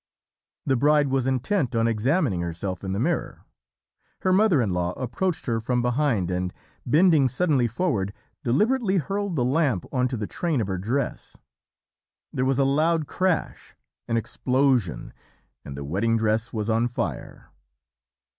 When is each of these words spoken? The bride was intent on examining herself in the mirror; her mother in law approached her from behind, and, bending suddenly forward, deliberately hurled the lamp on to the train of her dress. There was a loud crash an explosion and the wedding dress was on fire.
The 0.65 0.75
bride 0.75 1.09
was 1.09 1.27
intent 1.27 1.75
on 1.75 1.87
examining 1.87 2.41
herself 2.41 2.83
in 2.83 2.91
the 2.91 2.99
mirror; 2.99 3.45
her 4.21 4.33
mother 4.33 4.59
in 4.59 4.71
law 4.71 4.93
approached 4.93 5.45
her 5.45 5.59
from 5.59 5.83
behind, 5.83 6.31
and, 6.31 6.51
bending 6.87 7.27
suddenly 7.27 7.67
forward, 7.67 8.11
deliberately 8.43 8.97
hurled 8.97 9.35
the 9.35 9.45
lamp 9.45 9.85
on 9.91 10.07
to 10.07 10.17
the 10.17 10.25
train 10.25 10.59
of 10.59 10.65
her 10.65 10.79
dress. 10.79 11.37
There 12.33 12.45
was 12.45 12.57
a 12.57 12.65
loud 12.65 13.05
crash 13.05 13.75
an 14.07 14.17
explosion 14.17 15.13
and 15.63 15.77
the 15.77 15.83
wedding 15.85 16.17
dress 16.17 16.51
was 16.51 16.67
on 16.67 16.87
fire. 16.87 17.51